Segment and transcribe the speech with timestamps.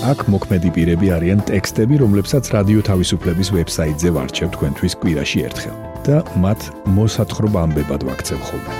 [0.00, 5.76] აქ მოქმედი პირები არიან ტექსტები, რომლებსაც რადიო თავისუფლების ვებსაიტზე ვარჩევ თქვენთვის კვირაში ერთხელ
[6.08, 6.60] და მათ
[6.96, 8.72] მოსათხრობ ამბებად ვაქცევ ხოლმე.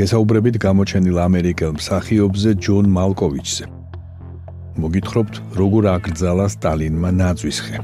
[0.00, 3.83] გესაუბრებით გამოჩენილ ამერიკელ მსახიობზე ჯონ მალკოვიჩზე.
[4.74, 7.78] მოგითხრობთ, როგორ აკრძალა სტალინმა ნაძვისხე.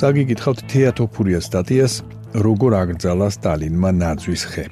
[0.00, 1.94] წაგიკითხავთ თეატოფურია სტატიას,
[2.32, 4.64] როგორ აკრძალა სტალინმა ნაძვისხე.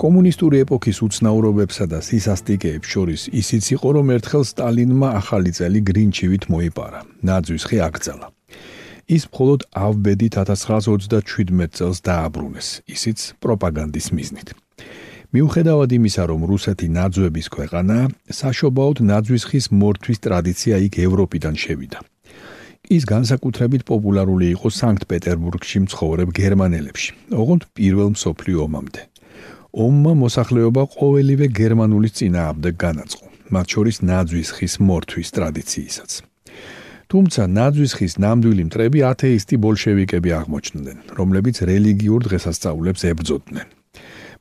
[0.00, 7.00] კომუნისტური ეპოქის უცნაურობებსა და სისასტიკეებს შორის ისიც იყო, რომ ერთხელ სტალინმა ახალი წელი გრინჩივით მოიპარა.
[7.28, 8.26] ნაძვისხე აკრძალა.
[9.04, 14.63] ის მხოლოდ ავბედით 1927 წელს დააბრუნეს, ისიც პროპაგანდის მიზნით.
[15.34, 17.98] მიუხედავად იმისა, რომ რუსეთი ნაძვების ქვეყანა,
[18.38, 21.98] საშობაოდ ნაძვის ხის მორთვის ტრადიცია იქ ევროპიდან შევიდა.
[22.84, 29.02] ის განსაკუთრებით პოპულარული იყო სანქტ-პეტერბურგში მცხოვრებ გერმანელებში, ოღონდ პირველ მსოფლიო ომამდე.
[29.84, 36.10] ომმა მოსახლეობა ყოველივე გერმანული წინააღმდეგ განაწყო, მათ შორის ნაძვის ხის მორთვის ტრადიციისაც.
[37.10, 43.66] თუმცა ნაძვის ხის ნამდვილი მტრები ათეისტი ბოლშევიკები აღმოჩნდნენ, რომლებიც რელიგიურ დღესასწაულებს ებრძოდნენ.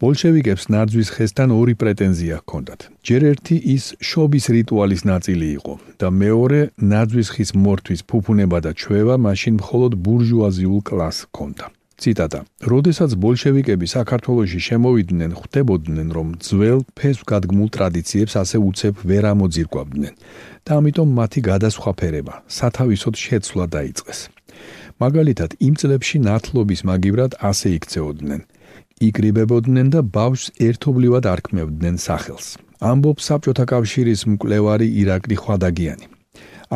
[0.02, 2.82] ბოლშევიკებს ნაძვის ხესთან ორი პრეტენზია ჰქონდათ.
[3.08, 6.60] ჯერ ერთი ის შობის რიტუალის ნაწილი იყო და მეორე
[6.92, 11.66] ნაძვის ხის მორთვის ფუფუნება და ჩვევა მაშინ მხოლოდ ბურჟუაზიულ კლასს ჰქონდა.
[12.04, 12.40] ციტატა:
[12.72, 20.14] "როდესაც ბოლშევიკები საქართველოში შემოვიდნენ, ხვდებოდნენ, რომ ძველ ფესვგადგმულ ტრადიციებს ასე უცებ ვერ ამოძირკვავდნენ
[20.66, 24.20] და ამიტომ მათი გადასხვაფერება, სათავისოდ შეცვლა დაიწყეს.
[25.04, 28.42] მაგალითად, იმ წლებში ნათლობის მაგივრად ასე იქცეოდნენ:
[29.02, 32.48] იკრიბებოდნენ და ბავშვს ერთობლივად არქმევდნენ სახელს.
[32.84, 36.06] ამბობს საბჭოთა კავშირის მკვლევარი ირაკლი ხვადაგიანი.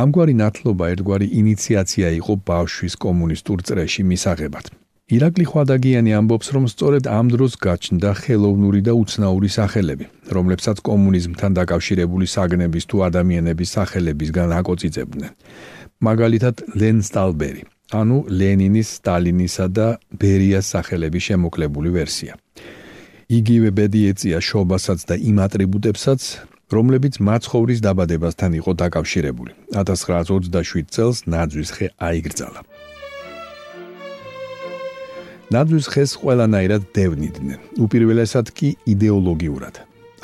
[0.01, 4.65] ამგვარი ნათლობა ერთგვარი ინიციაცია იყო ბავშვის კომუნისტურ წრეში მისაღებად.
[5.07, 10.05] ირაკლი ხვადაგიანი ამბობს, რომ სწორედ ამ დროს გაჩნდა ხელოვნური და უცნაური სახელები,
[10.35, 15.31] რომლებსაც კომუნიზმთან დაკავშირებული საგნების თუ ადამიანების სახელებისგან აკოწიწებდნენ.
[16.07, 22.35] მაგალითად, ლენ სტალბერი, ანუ ლენინის, სტალინისა და ბერიას სახელების შემოკლებული ვერსია.
[23.27, 26.21] იგივე ბედი ეწია შობასაც და იმ ატრიბუტებსაც,
[26.71, 29.51] რომლებიც მაცხოვრის დაბადებასთან იყო დაკავშირებული.
[29.71, 32.61] 1927 წელს ნაძვის ხე აიგრძალა.
[35.47, 39.75] ნაძვის ხეს ყველანაირად დევნიდნენ, უპირველესად კი იდეოლოგიურად.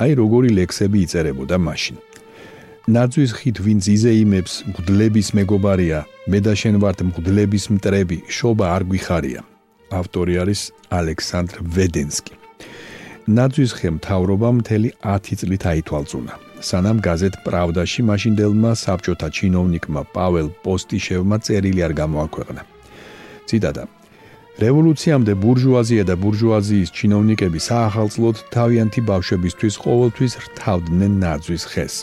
[0.04, 1.96] აი როგორი ლექსები იწერებოდა მაშინ.
[2.84, 6.04] ნაძვის ხით ვინც იზე იმებს მღვდლების მეგობარია.
[6.28, 9.40] მე და შენ ვართ მღვდლების მტრები შობა არ გვიხარია.
[9.88, 10.60] ავტორი არის
[10.92, 12.34] ალექსანდრ ვედენსკი.
[13.24, 16.32] ნაძვის ხემ თავრობა მთელი 10 წლით აითვალწუნა.
[16.60, 22.62] სანამ გაზეთ პრავდაში მაშინდელმა საბჭოთა ჩინოვნიკმა პაველ პოსტიშევმა წერილი არ გამოაქვეყნა.
[23.48, 23.84] ციტატა
[24.60, 31.96] რევოლუციამდე ბურჟუაზია და ბურჟუაზიის ჩინოვნიკები საახალწლოდ თავიანთი ბავშვებისთვის ყოველთვის რთავდნენ ნაძვის ხეს.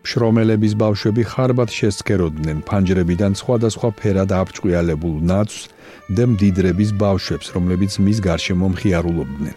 [0.00, 5.68] შრომელების ბავშვები ხარბად შესწეროდნენ ფანჯრებიდან სხვადასხვა ფერად აფჭყიალებულ ნაცს
[6.16, 9.56] და მდიდრების ბავშვებს, რომლებიც მის გარშემო მხიარულობდნენ.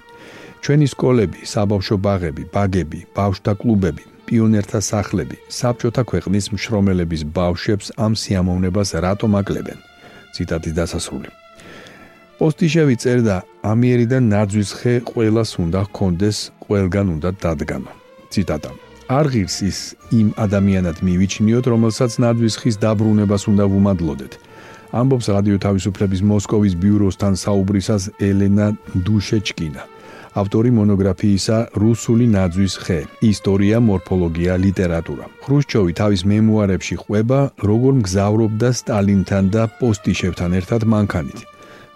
[0.63, 8.89] ჩვენი სკოლები, საბავშვო ბაღები, ბაგები, ბავშვთა კლუბები, პიონერთა სახლები, საბჭოთა ქვეყნის მშრომელების ბავშვებს ამ სიამოვნებას
[9.05, 9.79] რატომ აკლებენ?
[10.33, 11.29] ციტატის დასასრული.
[12.39, 13.35] პოსტიშევი წერდა:
[13.71, 17.91] ამიერიდან ნაძვის ხე ყოველას უნდა ჰქონდეს, ყველგან უნდა დადგანო.
[18.31, 18.71] ციტატა:
[19.07, 19.77] არ ღირს ის
[20.15, 24.33] იმ ადამიანად მივიჩნიოთ, რომელსაც ნადვის ხის დაბრუნებას უნდა ვუმადლოდეთ.
[24.94, 28.67] ამბობს რადიო თავისუფლების მოსკოვის ბიუროსთან საუბრისას ელენა
[29.05, 29.83] დუშეჩკინა.
[30.33, 35.25] ავტორი მონოგრაფიისა რუსული ნაძვის ხე: ისტორია, მორფოლოგია, ლიტერატურა.
[35.45, 37.39] ხრუშჩოვი თავის მემუარებში ყვება,
[37.69, 41.39] როგორ მგზავრობდა სტალინთან და პოსტიშევთან ერთად მანქანით.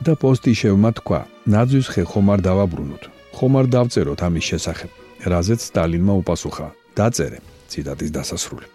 [0.05, 1.19] და პოსტიშევმა თქვა:
[1.53, 3.03] ნაძვის ხე ხომ არ დავაბრუნოთ?
[3.37, 4.91] ხომ არ დავწეროთ ამის შესახებ?
[5.31, 6.67] რაზეც სტალინმა უპასუხა:
[6.99, 7.39] დაწერე
[7.71, 8.67] ციტატის დასასრული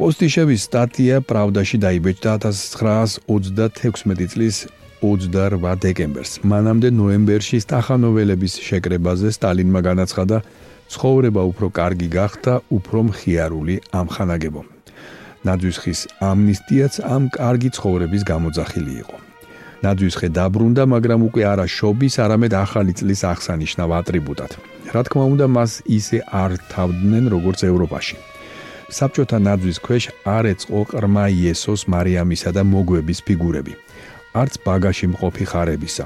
[0.00, 4.56] პოსტიშევის სტატია პრავდაში დაიბეჭდა 1936 წლის
[5.02, 10.38] 28 დეკემბერს მანამდე ნოემბერში სტახანოველების შეკრებაზე სტალინმა განაცხადა
[10.90, 14.62] ცხოვრება უფრო კარგი გახდა, უფრო მხიარული ამხანაგებო.
[15.46, 19.16] ნაძვის ხის ამნისტიაც ამ კარგი ცხოვრების გამოძახილი იყო.
[19.84, 24.52] ნაძვის ხე დაბრუნდა, მაგრამ უკვე არა შობის, არამედ ახალი წლის აღსანიშნავ ატრიბუტად.
[24.94, 28.16] რა თქმა უნდა, მას ისე არ თავდნენ, როგორც ევროპაში.
[28.90, 33.74] საბჭოთა ნაძვის ქვეშ არ ეწყო ყრმა იესოს, მარიამისა და მოგვების ფიგურები.
[34.34, 36.04] არც ბაგაში მყოფი ხარებისა.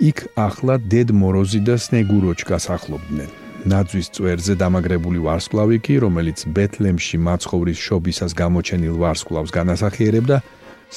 [0.00, 3.30] იქ ახლა დედ მოროზი და სნეგუროჩკას ახლობდნენ.
[3.70, 10.36] ნაძვის წვერზე დამაგრებული ვარსკვლავი კი, რომელიც ბეთლემში მაცხოვრის შობისას გამოჩენილ ვარსკვლავს განასახიერებდა,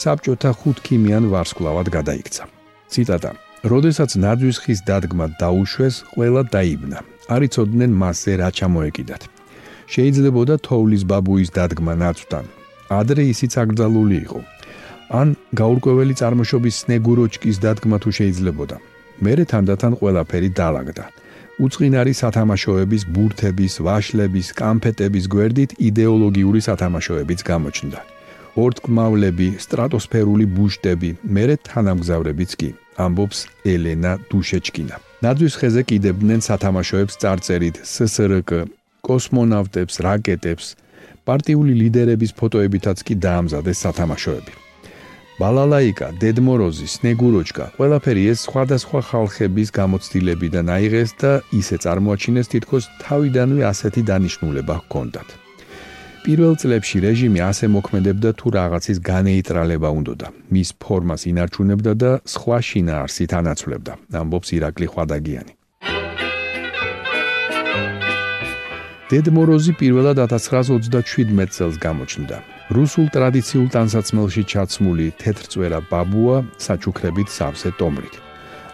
[0.01, 2.43] საბჭოთა ხუთქიმიან ვარსკვლავად გადაიქცა.
[2.91, 3.31] ციტატა:
[3.65, 6.99] როდესაც ნაძვის ხის დადგმა დაუშვეს, ყველა დაიბნა.
[7.33, 9.21] არიწოდნენ მასზე რა ჩამოეკიდათ.
[9.93, 12.45] შეიძლებოდა თოვლის ბაბუის დადგმა ნაცვთან.
[12.99, 14.39] ადრე ისიც აკრძალული იყო.
[15.19, 15.27] ან
[15.59, 18.77] გაურკვეველი წარმოშობის სნეგუროჩკის დადგმა თუ შეიძლებოდა.
[19.25, 21.05] მერე თანდათან ყველაფერი დაალაგდა.
[21.65, 27.99] უצინარი სათამაშოების, ბურთების, ვაშლების, კამფეტების გვერდით იდეოლოგიური სათამაშოებიც გამოჩნდა.
[28.55, 34.95] ორთქმავლები, სტრატოსფერული ბუშტები, მერე თანამგზავრებიც კი, ამბობს ელენა დუშეჩკინა.
[35.23, 38.51] ნაძვის ხეზე კიდებდნენ სათამაშოებს წარწერით SSRK,
[39.03, 40.65] კოსმონავტებს, რაკეტებს,
[41.27, 44.53] პარტიული ლიდერების ფოტოებითაც კი დაამზადეს სათამაშოები.
[45.35, 54.01] ბალალაიკა, დედმოროზი, სნეგუროჩკა, ყველაფერი ეს სხვადასხვა ხალხების გამოცდილებიდან აიღეს და ისე წარმოაჩინეს თითქოს თავიდანვე ასეთი
[54.09, 55.44] დანიშნულება ჰქონდათ.
[56.25, 60.27] პირველ წლებში რეჟიმი ასე მოქმედებდა თუ რაღაცის განეიტრალება უნდოდა.
[60.53, 63.93] მის ფორმას ინარჩუნებდა და სხვა შინაარსით ანაცვლებდა.
[64.21, 65.53] ამბობს ირაკლი ხვადაგიანი.
[69.09, 72.37] დედმოროზი პირველად 1927 წელს გამოჩნდა.
[72.73, 78.24] რუსულ ტრადიციულ ტანსაცმელში ჩაცმული თეთრწვერა ბაბუა საჩუქრებით სავსე ტომრით.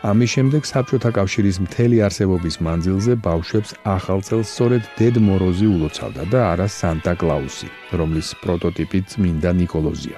[0.01, 6.39] ამის შემდეგ საბჭოთა კავშირის მთელი არსებობის მანძილზე ბავშვებს ახალ წელს სწორედ დედ მოროზი ulოცავდა და
[6.57, 10.17] არა სანტა კლაუსი, რომლის პროტოტიპი წმინდა ნიკოლოზია.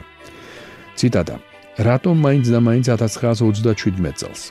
[0.95, 1.35] ციტატა:
[1.83, 4.41] რატომ მაინც და მაინც 1937 წელს?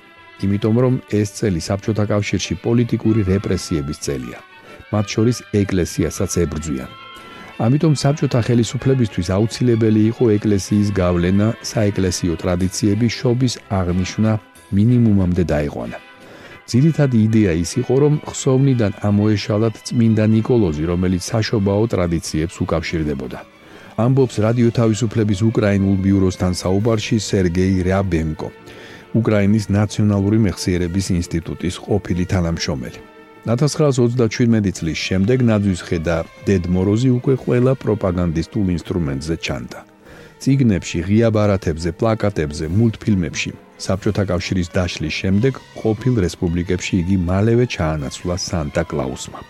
[0.44, 4.38] იმიტომ რომ ეს წელი საბჭოთა კავშირში პოლიტიკური რეპრესიების წელია.
[4.92, 6.90] მათ შორის ეკლესიასაც ებრძვიან.
[7.64, 14.32] ამიტომ საბჭოთა ხელისუფლებისთვის აუცილებელი იყო ეკლესიის გავლენა, საეკლესიო ტრადიციების შობის აღნიშვნა
[14.76, 15.98] მინიმუმამდე დაიყვანა.
[16.70, 23.38] ძირითადი იდეა ის იყო, რომ ხსოვნიდან ამოეშალათ წმინდა ნიკოლოზი, რომელიც საშობაო ტრადიციებს უკავშირდებოდა.
[24.04, 28.48] ამბობს რადიო თავისუფლების უკრაინულ ბიუროსთან საუბარში სერგეი რაბენკო,
[29.20, 33.00] უკრაინის ნაციონალური მეხსიერების ინსტიტუტის ყოფილი თანამშრომელი.
[33.44, 39.91] 1937 წლის შემდეგ ნაძვის ხედა დედ მოროზი უკვე ყველა პროპაგანდისტულ ინსტრუმენტზე ჩანდა.
[40.42, 48.82] ციგნებში, ღია ბარათებზე, პლაკატებზე, მულტფილმებში, საბჭოთა კავშირის დაშლის შემდეგ ყოფილ რესპუბლიკებში იგი მალევე ჩაანაცვლა სანტა
[48.90, 49.40] კლაუსმა.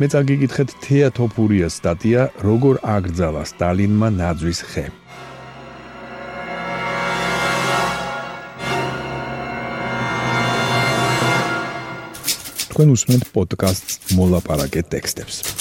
[0.00, 4.86] მე წაგიკითხეთ თეატოფურიას სტატია როგორ აკრძალა სტალინმა ნაძვის ხე.
[12.72, 15.59] თქვენ უსმენთ პოდკასტს მოლაპარაკე ტექსტებს.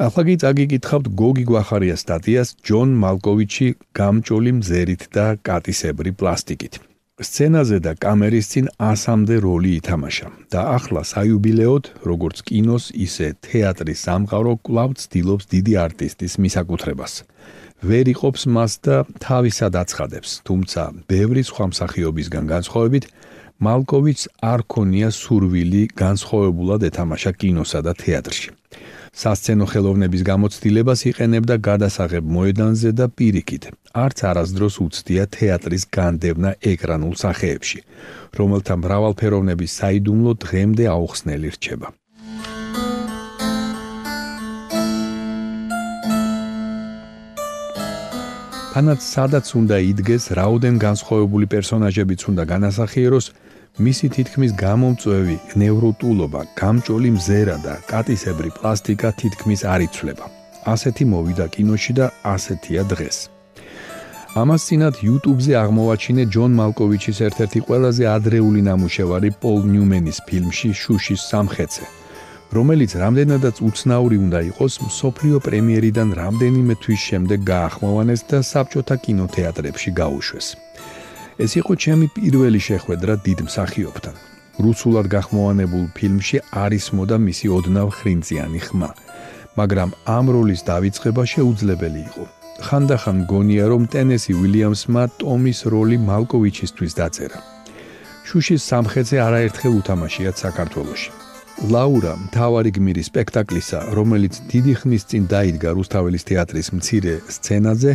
[0.00, 3.66] ახლა კი წაგიკითხავთ გოგი გვახარიას სტატიას ჯონ მალკოვიჩი
[3.98, 6.78] გამჭოლი მზერით და კატისებრი პლასტიკით.
[7.20, 14.54] სცენაზე და კამერის წინ ასამდე როლი ითამაშა და ახლა საიუბილეოდ, როგორც კინოს, ისე თეატრის სამყარო
[14.64, 17.12] კვლავ ცდილობს დიდი არტისტის მისაკუთრებას.
[17.84, 23.04] ვერ იყოფს მას და თავისად აცხადებს, თუმცა ბევრი სხვა მსახიობისგან განსხვავებით,
[23.60, 28.59] მალკოვიჩს არ ქონია სურვილი განსხვავებულად ეთამაშა კინოსა და თეატრში.
[29.10, 33.64] სასცენო ხელოვნების გამოცდილებას იყენებდა გადასაღებ მოედანზე და პირიქით.
[33.90, 37.80] არც არასდროს უცდია თეატრის განდევნა ეკრანულ სახეებში,
[38.38, 41.88] რომელთა მრავალფეროვნების საიდუმლო დღემდე აუხსნელი რჩება.
[48.70, 53.26] თანაც სადაც უნდა იდგეს, რაოდენ განსხვავებული პერსონაჟებიც უნდა განასახიეროს,
[53.78, 60.26] მისი თითქმის გამომწვევი ნევროტულობა, გამჭოლი მზერა და კატისებრი პლასტიკა თითქმის არ იცვლება.
[60.66, 63.18] ასეთი მოვიდა კინოში და ასეთია დღეს.
[64.42, 71.84] ამას წინათ YouTube-ზე აღმოვაჩინე ჯონ მალკოვიჩის ერთ-ერთი ყველაზე ადრეული ნამუშევარი პოლ ნიუმენის ფილმში შუშის სამხეცე,
[72.54, 80.46] რომელიც რამდენადაც უცნაური უნდა იყოს, სოფლიო პრემიერიდან რამდენიმე თვის შემდეგ გაახმოვანეს და საბჭოთა კინოთეატრებში გაუშვეს.
[81.44, 84.14] ეს იყო ჩემი პირველი შეხვედრა დიდ მსახიობთან.
[84.64, 88.90] რუსულად გახმოვანებულ ფილმში არის მოდა მისი ოდნავ ხრინწიანი ხმა,
[89.58, 92.24] მაგრამ ამ როლის დაიწყება შეუძლებელი იყო.
[92.66, 97.38] ხანდახან გონია რომ ტენესი უილიამსმა ტომის როლი მალკოვიჩისთვის დაწერა.
[98.28, 101.10] შუშის სამხედრე არაერთხელ უთამაშია საქართველოში.
[101.72, 107.92] ლაურა მთავარი გმირი სპექტაკლისა, რომელიც დიდი ხნის წინ დაიდგა რუსთაველის თეატრის მცირე სცენაზე,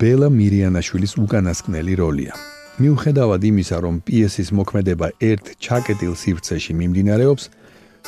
[0.00, 2.34] ბელა მირიანაშვილის უკანასკნელი როლია.
[2.80, 7.44] მიუხედავად იმისა, რომ პიესის მოქმედება ერთ ჩაკეტილ სივრცეში მიმდინარეობს,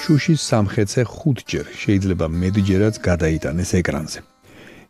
[0.00, 4.20] შუშის სამხედრე ხუთჯერ შეიძლება მეტჯერაც გადაიტანეს ეკრანზე.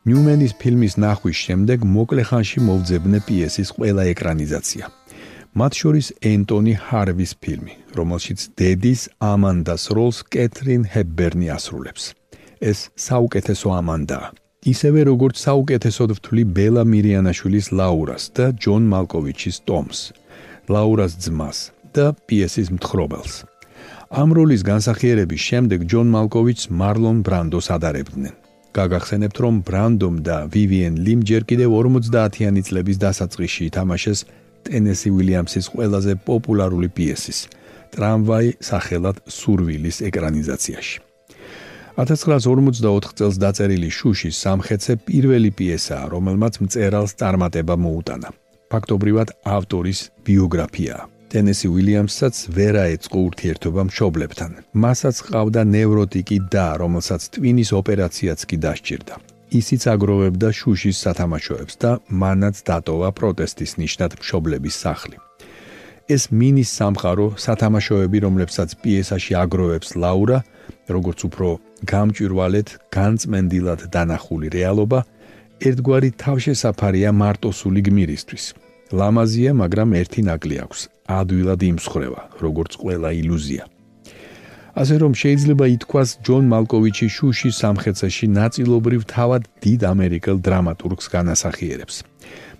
[0.07, 4.85] ნიუმენის ფილმის ნახვის შემდეგ მოკლე ხანში მოვძებნე პიესის ყველა ეკრანიზაცია.
[5.59, 12.05] მათ შორის ენტონი ჰარვის ფილმი, რომელშიც დედის ამანდას როლს კეთრინ ჰებბერნი ასრულებს.
[12.71, 14.41] ეს საუკეთესო ამანდაა.
[14.62, 20.00] ისევე როგორც საუკეთესოდ ვთვლი ბელა მირიანაშვილის ლაურას და ჯონ მალკოვიჩის ტომს,
[20.71, 21.59] ლაურას ძმას
[21.90, 23.35] და პიესის მთხრობელს.
[24.23, 28.35] ამ როლის განსახიერების შემდეგ ჯონ მალკოვიჩს მარლონ ბრანდოს ადარებდნენ.
[28.73, 34.21] გაგახსენებთ, რომ ბრანდომ და ვივიენ ლიმ ჯერ კიდევ 50-იანი წლების დასაწყისში ითამაშეს
[34.62, 37.38] ტენესი უილიამსის ყველაზე პოპულარული პიესის
[37.92, 41.12] ტრამვაი სახელად სურვილის ეკრანიზაციაში.
[41.96, 48.28] 1954 წელს დაწერილი შუშის სამხეცე პირველი პიესაა, რომელმაც მწერალს წარმატება მოუტანა.
[48.72, 51.04] ფაქტობრივად ავტორის ბიოგრაფიაა.
[51.32, 54.50] ტენესი უილიამსაც ვერ აეწყო ურთიერთობა მშობლებთან.
[54.84, 59.14] მასაც ყავდა ნევროტიკი და, რომელსაც ტვინის ოპერაციაც კი დასჭირდა.
[59.61, 65.16] ისიც აგროვებდა შუშის სათამაშოებს და მანაც დატოვა პროტესტის ნიშნად მშობლების სახლი.
[66.14, 70.38] ეს მინის სამყარო სათამაშოები, რომლებსაც პიესაში აგროვებს ლაურა,
[70.95, 71.49] როგორც უფრო
[71.92, 75.00] გამჭვირვალეთ, განწმენდილად დანახული რეალობა,
[75.69, 78.45] ერთგვარი თავშესაფარია მარტოსული გმირისთვის.
[78.92, 80.81] ლამაზია, მაგრამ ერთი ნაკლი აქვს.
[81.19, 83.64] ადვილად იმსხრევა, როგორც ყველა ილუზია.
[84.73, 91.97] ასე რომ შეიძლება ითქვას ჯონ მალკოვიჩი შუშის სამხეცაში ნაწილობრივ თავად დიდ ამერიკელ დრამატურგს განასახიერებს.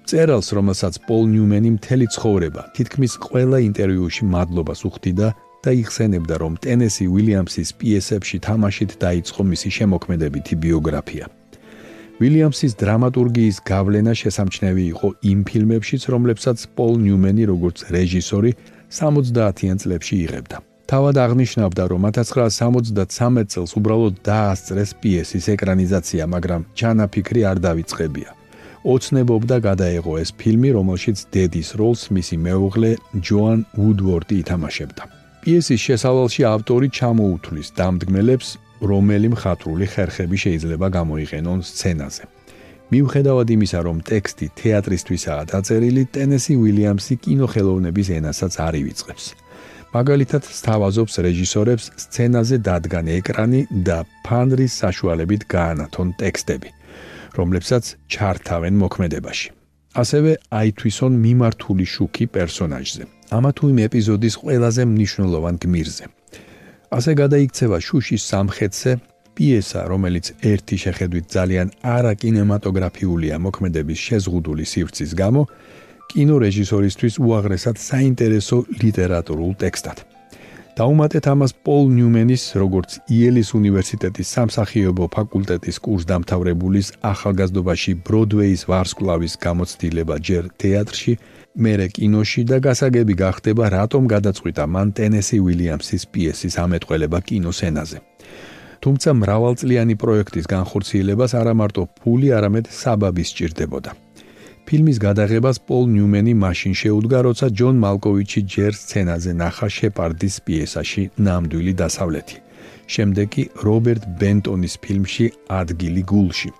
[0.09, 5.28] წერალს, რომელსაც პოლ ნიუმენი მთელი ცხოვრება თითქმის ყველა ინტერვიუში მადლობას უხდიდა
[5.62, 11.26] და იხსენებდა, რომ ტენესი უილიამსის პიესებში თამაშით დაიწყო მისი შემოქმედებითი ბიოგრაფია.
[12.23, 18.50] უილიამსის დრამატურგიის გავლენა შესამჩნევი იყო იმ ფილმებშიც, რომლებსაც პოლ ნიუმენი როგორც რეჟისორი
[18.90, 20.56] 70-იან წლებში იღებდა.
[20.90, 28.41] თავად აღნიშნავდა, რომ 1973 წელს უბრალოდ დაასწრეს პიესის ეკრანიზაცია, მაგრამ ჩანაფიქრი არ დაიწყებია.
[28.82, 32.90] ოცნებობდა გადაეღო ეს ფილმი, რომელშიც დედის როლს მისი მეუღლე
[33.22, 35.02] ჯოან უდვორდი ითამაშებდა.
[35.42, 38.48] პიესის შესავალში ავტორი ჩამოუთვლის დამდგმელებს,
[38.82, 42.24] რომელი მხატვრული ხერხები შეიძლება გამოიყენონ სცენაზე.
[42.92, 49.24] მიუხედავად იმისა, რომ ტექსტი თეატრისთვისაა დაწერილი, ტენესი უილიამსი კინოხელოვნების ენასაც არ ივიწყებს.
[49.96, 56.68] მაგალითად, სთავაზობს რეჟისორებს სცენაზე დადგან ეკრანი და ფანრის საშუალებით გაანათონ ტექსტები,
[57.38, 59.48] რომლებსაც ჩართავენ მოქმედებაში.
[59.92, 63.02] ასევე აითვისონ მიმართული შუქი პერსონაჟზე.
[63.36, 66.04] ამა თუ იმ ეპიზოდის ყველაზე მნიშვნელოვან გმირზე.
[66.96, 68.90] ასე გადაიქცევა შუშის სამხეთზე
[69.36, 75.42] პიესა, რომელიც ერთი შეხედვით ძალიან არაკინემატოგრაფიულია მოქმედების შეზღუდული სივრცის გამო,
[76.12, 80.12] კინორეჟისორისთვის უაღრესად საინტერესო ლიტერატურულ ტექსტად.
[80.73, 90.49] დაუმატეთ ამას პოლ ნიუმენის, როგორც იელის უნივერსიტეტის სამსახიობო ფაკულტეტის კურსდამთავრებულის ახალგაზრდობაში ბროდვეის ვარსკვლავის გამოცდილება ჯერ
[90.57, 91.12] თეატრში,
[91.61, 97.99] მერე კინოში და გასაგები გახდება, რატომ გადაწყვიტა მან ტენესი უილიამსის პიესის ამეტყველება კინოსცენაზე.
[98.83, 104.01] თუმცა მრავალწლიანი პროექტის განხორციელებას არა მარტო ფული, არამედ საბაბი სჭირდებოდა.
[104.73, 111.73] ფილმის გადაღებას პოლ ნიუმენი მაშინ შეუდგა, როცა ჯონ მალკოვიჩი ჯერ სცენაზე ნახა შეპარდის პიესაში ნამდვილი
[111.76, 112.37] დასავლეთი.
[112.95, 115.26] შემდეგ კი რობერტ ბენტონის ფილმში
[115.61, 116.50] ადგილი გულში.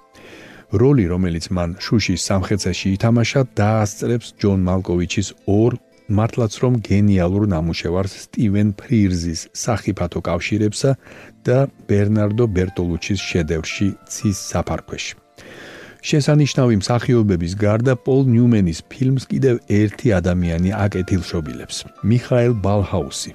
[0.81, 5.73] როლი, რომელიც მან შუშის სამხეცეში ითამაშა, დაასწრებს ჯონ მალკოვიჩის ორ
[6.19, 10.91] მართლაც რომ გენიალურ ნამუშევარს სტივენ ფრირზის სახიფათო კავშირებსა
[11.49, 15.15] და ბერნარდო ბერტოლუჩის შედევრში ცის საფარქვეში.
[16.03, 21.77] შესანიშნავი მსახიობების გარდა პოლ ნიუმენის ფილმს კიდევ ერთი ადამიანი აკეთილშობილებს.
[22.03, 23.31] მიხაელ ბალჰაუსი,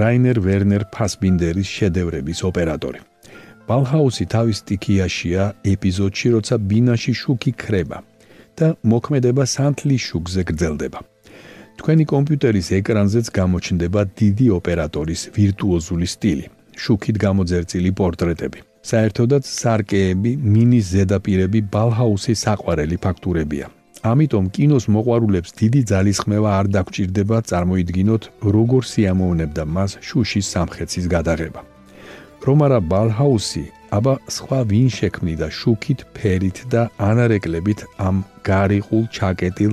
[0.00, 3.00] რაინერ ვერნერ ფასბინდერის შედევრების ოპერატორი.
[3.66, 7.98] ბალჰაუსი თავის სტიქიაშია ეპიზოდში, როცა ბინაში შუქი ქრება
[8.58, 11.00] და მოქმედება სანთლის შუქზე გრძელდება.
[11.78, 16.46] თქვენი კომპიუტერის ეკრანზეც გამოჩნდება დიდი ოპერატორის ვირტუოზული სტილი,
[16.78, 18.71] შუქით გამოძერწილი პორტრეტები.
[18.82, 23.66] საერთოდაც სარკეები, მინის ზედაპირები ბალჰაუსის საყვარელი ფაქტურებია.
[24.02, 28.22] ამიტომ კინოს მოყვარულებს დიდი ძალისხმევა არ დაგჭირდება წარმოიდგინოთ,
[28.56, 31.60] როგორ სიამოვნებდა მას შუშის სამხეცის გადაღება.
[32.42, 33.64] რომ არა ბალჰაუსი,
[33.96, 39.72] აბა სხვა ვინ შექმნიდა შუქით, ფერით და ანარეკლებით ამ გარიყულ ჩაკეტილ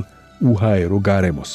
[0.51, 1.51] უჰაერო გარემოს,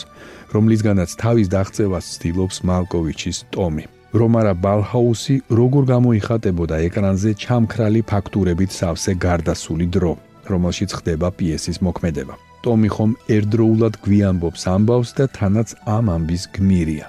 [0.54, 3.93] რომლისგანაც თავის დაღწევას ცდილობს მალკოვიჩის ტომი.
[4.14, 10.12] რომარა ბალჰაუსი როგორ გამოიხატებოდა ეკრანზე ჩამქრალი ფაქტურებით სავსე გარდასული დრო,
[10.46, 12.34] რომელშიც ხდება პიესის მოქმედება.
[12.62, 17.06] ტომი ხომ ერთდროულად გვიანბობს ამბავს და თანაც ამ ამბის გმირია.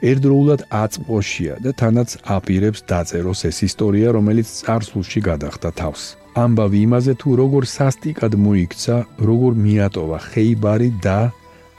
[0.00, 6.02] ერთდროულად აწყვოშია და თანაც აპირებს დაწეროს ეს ისტორია, რომელიც წარსულში გადახდა თავს.
[6.44, 8.96] ამბავი იმაზე თუ როგორ სასტიკად მოიქცა,
[9.28, 11.18] როგორ მიატოვა ხეიბარი და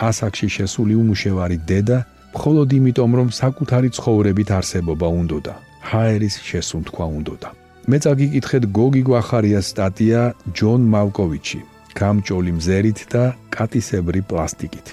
[0.09, 1.97] ასაკში შესული უმუშევარი დედა,
[2.35, 5.53] მხოლოდ იმიტომ რომ საკუთარი ცხოვრებით არსებობა უნდოდა.
[5.89, 7.49] ჰაერის შესუნთქვა უნდოდა.
[7.89, 10.21] მე წაგიკითხეთ გოგი გვახარიას სტატია
[10.57, 11.59] ჯონ მალკოვიჩი,
[11.99, 14.87] გამჭოლი მზერით და კატისებრი პლასტიკით.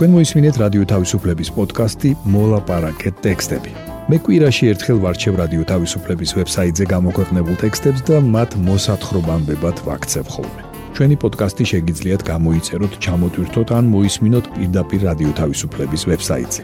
[0.00, 3.89] თქვენ მოისმინეთ რადიო თავისუფლების პოდკასტი მოლაპარაკე ტექსტები.
[4.10, 10.62] მე კვირაში ერთხელ ვარჩევ რადიო თავისუფლების ვებსაიტზე გამოქვეყნებულ ტექსტებს და მათ მოსათხრობამდებად ვაქცევ ხოლმე.
[10.98, 16.62] ჩვენი პოდკასტი შეგიძლიათ გამოიწეროთ, ჩამოტვირთოთ ან მოისმინოთ პირდაპირ რადიო თავისუფლების ვებსაიტზე.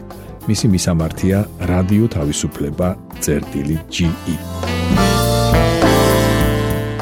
[0.49, 1.37] მისი მისამართია
[1.71, 4.09] რადიო თავისუფლება.ge.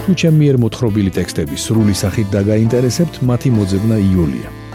[0.06, 4.65] თუ ჩემი მიერ მოთხრობილი ტექსტები სრული სახით დაგაინტერესებთ, მათი მოძებნა იულია.